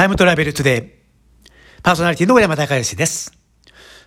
[0.00, 1.82] タイムトラベルトゥデイ。
[1.82, 3.34] パーソナリティの小山隆義です。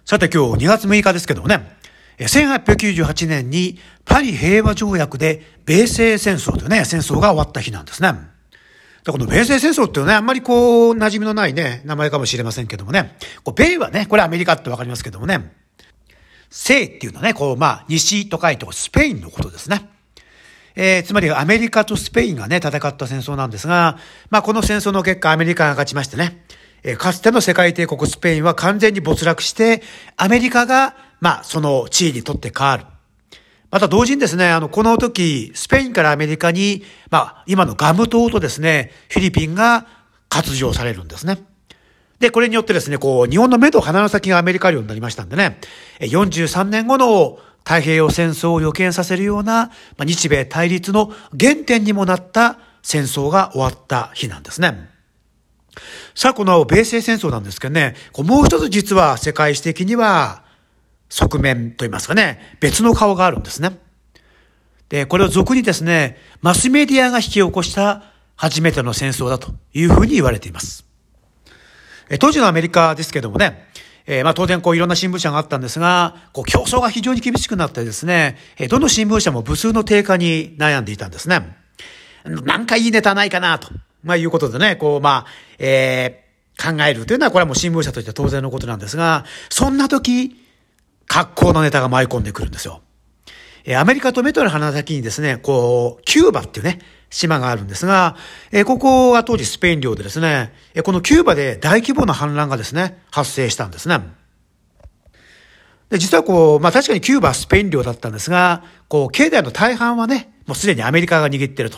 [0.05, 1.77] さて今日2月6日ですけどもね、
[2.17, 8.11] 1898年にパリ平和条約で米西戦争というね、戦争が終わった日なんですね。
[9.05, 15.53] この米西戦争っていうね、あんまりこう、馴染みのないね、名前かもしれませんけどもね、こう米はね、これアメリカってわかりますけどもね、
[16.49, 19.92] 西っていうのはね、こう、まあ、西と書いてスペインのことですね。
[20.75, 23.97] えー、つまりアメリカとスペインがね、戦った戦争なんですが、
[24.29, 26.43] まあこの戦争の結果アメリカが勝ちましてね、
[26.83, 29.81] えー、かつての世界帝国スペインは完全に没落して、
[30.17, 32.85] アメリカが、まあその地位にとって変わる。
[33.71, 39.87] また同時にですね、あの、この時、スペインからアメリカに、まあ今のガム島とですね、フィリピンが
[40.29, 41.39] 割譲されるんですね。
[42.19, 45.59] で、これによってですね、こう、日本の目と鼻の先がアメリカ領になりましたんでね、
[45.99, 49.67] 43年後の太平洋戦争を予見させるような、
[49.97, 54.89] まあ、日米対立の原点にもなった戦争が終わった日なんですね。
[56.13, 60.43] さあ、この米西戦争なんですけどね、もう一つ実は世界史的には
[61.09, 63.79] 側面といいますかね、別の顔があるんですね。
[64.89, 68.03] で、これを俗にですね、マスメディアが引き起こした
[68.35, 70.85] 初めての戦争だというふうに言われています。
[72.19, 73.69] 当時のアメリカですけどもね、
[74.05, 81.57] えー、まあ当然こういろんな新聞社があったんですが、こう競争が非常に厳しくなってですね、えー、どの新聞社も部数の低下に悩んでいたんですね。
[82.25, 83.69] なんかいいネタないかなと、
[84.03, 85.29] まあいうことでね、こうまあ、
[85.59, 90.35] えー、考えるというのはこれはもう新聞社として当然のことなんですが、そんな時、
[91.07, 92.81] 格好のネタが舞い込んでくるんですよ。
[93.65, 96.79] えアメリカと目との鼻先にですね、こう、キューバっていうね、
[97.13, 98.17] 島があるんですが、
[98.51, 103.99] えここは当時スペイン領でですね、えこのキューバで大規模な反乱がですね、発生したんですね。
[105.89, 111.77] で、実はこう、まあ確かにキューバはスペイン領だったんですが、こう、経済の大半はね、もうすでにアメリカが握ってると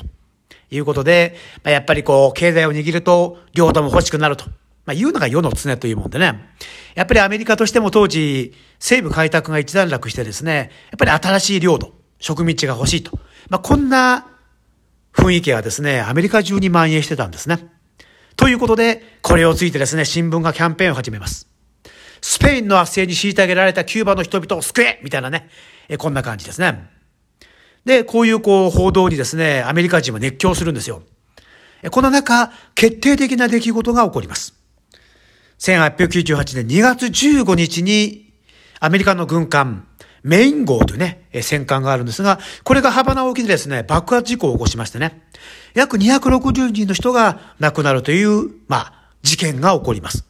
[0.71, 4.45] いうことで、まあ、やっぱりこう、経済を握ると、領土も欲しくなると。
[4.85, 6.49] まあ、いうのが世の常というもんでね。
[6.93, 13.19] やっぱりアメリカとしても当時、西部開拓が一段落してですね、やっぱり新しい領土、植民地が欲しいと。
[13.49, 14.27] まあ、こんな
[15.15, 17.67] 雰囲気がですね、アメリカ中に蔓延してたんですね。
[18.35, 21.47] ということで、これをついてですね、新聞がキャンペーンを始めます。
[22.21, 25.47] スペインの圧政に虐げられたキューバの人々を救えみたいなね、
[25.87, 26.89] えこんな感じですね。
[27.85, 31.03] で、こういうこう報道にですね、アメリカ人は熱狂するんですよ。
[31.91, 34.53] この中、決定的な出来事が起こります。
[35.59, 38.33] 1898年2月15日に、
[38.79, 39.87] アメリカの軍艦、
[40.25, 45.21] メイン号というね、戦艦があるんですが、これが幅な沖でですね、爆発事故を起こしましてね、
[45.75, 50.25] 約260人の人が亡くなるという、まあ、事件が起こります。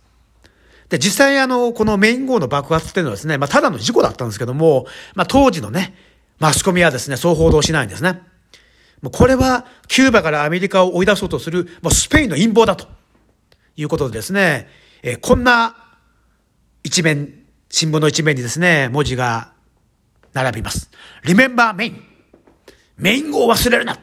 [0.90, 4.86] で、実際あの、このメイン号の爆発っていうのはですね、まあ、ただの事故だったんですけども、
[5.16, 5.96] まあ、当時のね、
[6.40, 8.22] マスコミはですね、そう報道しないんですね。
[9.02, 12.88] もうこれは、キューバからアメリカを追い出そうとする、もうスペインの陰謀だと
[13.78, 14.68] いうことでですね、
[15.04, 15.78] えー、こんな
[16.84, 19.55] 一面、新聞の一面にですね、文字が
[20.36, 20.92] 並びます。
[21.24, 21.96] Remember Main。
[22.98, 23.98] メインを忘れるな。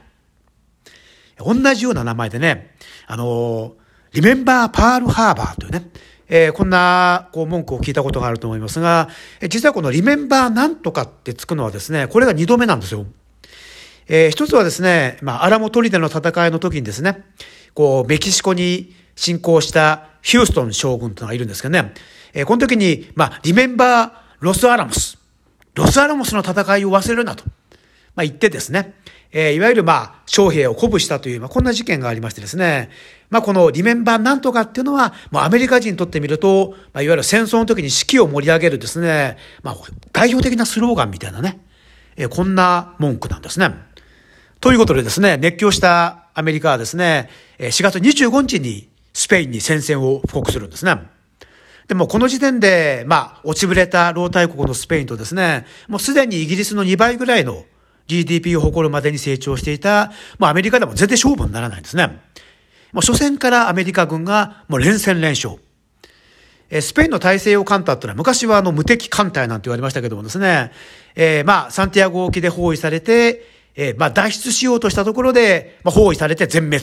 [1.38, 2.74] 同じような名前でね、
[3.06, 3.74] あの、
[4.12, 5.90] Remember Pearl Harbor というね、
[6.28, 9.08] えー、こんな、こう、文句を聞いたことがあると思いますが、
[9.40, 13.06] え実はこの Remember なんとかってつくのはですね、これが二度目なんですよ。
[14.08, 17.24] えー、一つはですね、まあ、アラモトリデの戦いの時にですね、
[17.74, 21.92] こう、メキシコに侵攻したヒューストン将軍というのがいるんですけどね、
[22.32, 25.21] えー、この時に、まあ、 Remember Los Alamos。
[25.74, 27.44] ロスアラモスの戦いを忘れるなと、
[28.14, 28.94] まあ、言ってですね、
[29.30, 32.90] えー、いわゆるまあ、将兵を鼓舞したという、まあ、こんな事件がありましてですね、
[33.30, 39.76] まあ、このリメンバーなんとかっていうのは、もうアメリカ人にとってみると、まあ、いわゆる戦争の時に士気を盛り上げるですね、まあ、
[40.12, 41.60] 代表的なスローガンみたいなね、
[42.16, 43.74] えー、こんな文句なんですね。
[44.60, 50.98] ということでですね、熱狂したアメリカはですね、4月25日にスペインに戦線を布告するんですね。
[51.88, 57.64] でもこの時点で、まあ、落ちぶれた老大国のスペインとですね、もうすでにイギリスの2倍ぐらいの
[58.06, 62.20] GDP を誇るまでに成長していた、もうアメリカでも全然勝負にならないんですね。
[62.92, 65.56] もう初戦からアメリカ軍がもう連戦連勝。
[66.70, 70.72] えスペインの大西洋艦隊ってのは昔はあの無敵艦隊なんて言われましたけどもですね、
[71.14, 73.46] えー、まあ、サンティアゴ沖で包囲されて、
[73.76, 76.82] えー、まあ、脱出しようとしたところで、まあ、包囲されて全滅。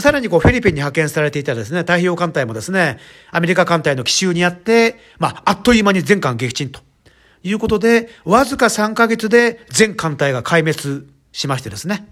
[0.00, 2.98] さらにこうフィリピンに派遣されていたですね、太平洋艦隊もですね、
[3.30, 6.80] アメリカ艦隊の奇襲にあって、まあ、あっという間に全艦撃沈と
[7.42, 12.08] いうことで、わずか3ヶ月で全艦隊が壊滅しましてですね、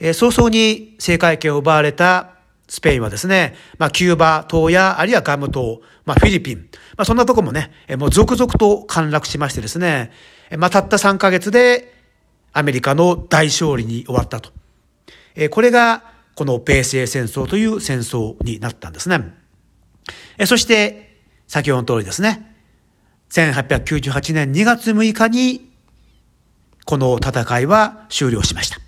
[0.00, 2.34] えー、早々に政界権を奪われた
[2.68, 10.12] スペインはですね、まあ、キューバ島や、あるいはガム島、まあ、フィリピン、まあ、そんなとこもね、もう続々と陥落しましてですね、
[10.56, 11.94] まあ、たった3ヶ月で
[12.52, 14.50] アメリカの大勝利に終わったと。
[15.34, 19.34] えー、これがこの米西戦争という戦争になったんですね。
[20.38, 21.18] えそして、
[21.48, 22.54] 先ほどの通りですね、
[23.30, 25.72] 1898年2月6日に、
[26.84, 28.78] この戦いは終了しました。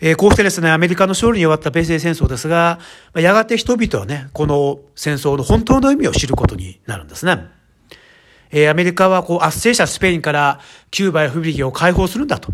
[0.00, 2.80] えー、こうしてですね、アメリカの勝利に終わった米西戦争ですが、
[3.14, 7.38] やがて人々はね、この戦争の本当の意味を知ることになるんですね。
[8.50, 10.58] えー、アメリカはこう圧政者スペインから
[10.90, 12.52] キューバやフビリを解放するんだと。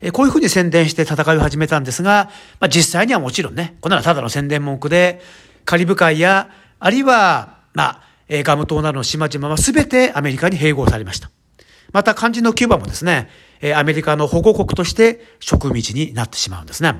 [0.00, 2.30] え、こういうふうに宣伝して戦いを始めたんですが、
[2.60, 5.20] まあ、実際にはもちろんね、こんなただの宣伝文句で、
[5.64, 11.30] カリブ海や、あるいは、まあ、え、ガム島などの島々は全てアメリカに併合されました。
[11.92, 13.28] また肝心のキューバもですね、
[13.60, 16.94] え、アメリカの保護国として植民地になってしまうんですね。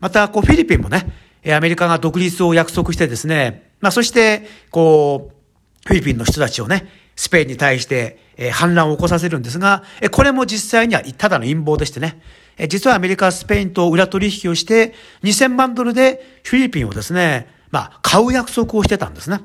[0.00, 1.12] また、こう、フィリピンもね、
[1.54, 6.86] アメリカが独立を約束してですね、まあ、そして、こう、フィリピンの人たちをね、
[7.16, 12.20] スペインに対して、えー、反乱を起こさせるんですが、え、これも実際にはただの陰謀でしてね、
[12.58, 19.40] え、実はアメリカはスペインと裏取引をして、2000万ドルでフィリピンをですね、まあ、買う約束をしてたんですね。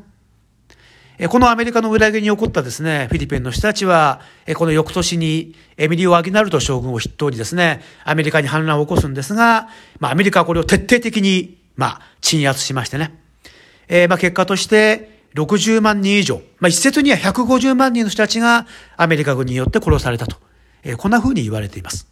[1.17, 9.69] え、このアメリカの裏切りに起こったですね、フィリピンの人たちは、え、この翌年にエミリオ・アギナルド将軍を筆頭にですね、アメリカに反乱を起こすんですが、
[9.99, 13.13] まあ、アメリカはこれを徹底的に、まあ、鎮圧しましてね。
[13.87, 18.67] えー、まあ、結果として、60万人以上、まあ、一説には150万人の人たちが
[18.97, 20.37] アメリカ軍によって殺されたと、
[20.83, 22.07] えー、こんな風に言われています。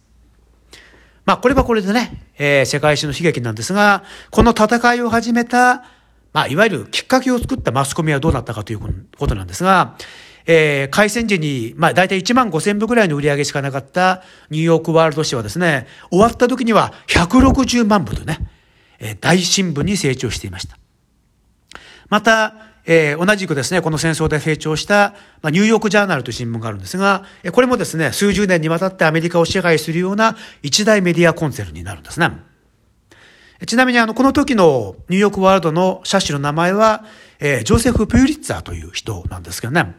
[1.26, 5.84] まあ、これはこれでね、えー、世界史の悲劇なんですが、この戦いを始めた、
[6.32, 8.80] まあ、いわゆるきっかけを作ったマスコミはどうなったかという
[9.18, 9.96] ことなんですが、
[10.46, 18.38] えー、開戦時に、まあ、大体1万5千部ぐらいの売り上げしかなかったニューヨークワールド紙はですね、終わった時には160万部とね、
[18.98, 20.78] えー、大新聞に成長していました。
[22.08, 32.32] また、えー、同じくですね、この戦争で成長した、まあ、ニューヨークジャーナルという新聞があるんですが、これもですね、数十年にわたってアメリカを支配するような一大メディアコンセルになるんですね。
[33.64, 37.04] ちなみにあの、この時のニューヨークワールドの写真の名前は、
[37.38, 39.94] えー、ジョセフ・ピューリッツァーという人なんですけどね。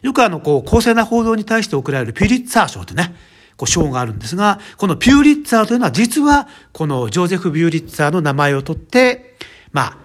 [0.00, 3.14] よくあの、こう、公正な報道に対して贈られるピューリッツァー賞ってね、
[3.56, 9.36] こう、賞があるんですが、このピューリッツァーというのは実は、このジョゼフ・ピューリッツァーの名前を取って、
[9.70, 10.02] まあ、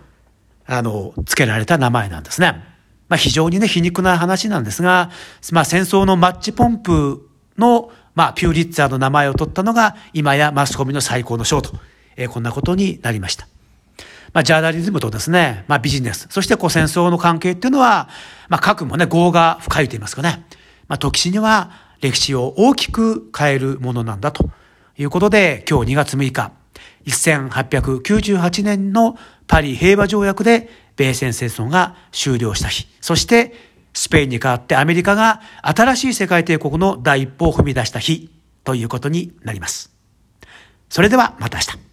[0.68, 2.64] あの、付けられた名前なんですね。
[3.10, 5.10] まあ非常にね、皮肉な話なんですが、
[5.52, 11.72] まあ戦争のマッチポンプの、まあピューリッツァーの名前を取ったのが、今やマスコミの最高の賞と、
[12.18, 13.48] えー、こんなことになりました。
[14.34, 18.10] まあジャーナリズムとですね、まあビジネス、そしてこう戦争の関係っていうのは、
[18.50, 20.46] まあ核もね、業が深いと言いますかね。
[20.90, 21.72] まあ時には
[22.02, 24.50] 歴史を大きく変えるものなんだと
[24.98, 26.52] いうことで、今日2月6日、
[27.06, 29.18] 1898年の
[29.48, 33.54] パリ平和条約で米戦戦争が終了した日、そして
[33.94, 38.30] スペインに代わってアメリカが新しい世界帝国の第一歩を踏み出した日
[38.64, 39.92] ということになります。
[40.90, 41.87] それではまた明日。